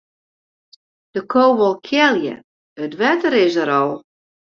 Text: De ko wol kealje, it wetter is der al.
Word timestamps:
De 1.13 1.21
ko 1.33 1.43
wol 1.59 1.75
kealje, 1.87 2.35
it 2.85 2.93
wetter 2.99 3.33
is 3.45 3.55
der 3.59 3.71
al. 3.79 3.91